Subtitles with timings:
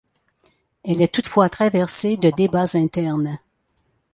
[0.83, 3.37] Elle est toutefois traversée de débats internes.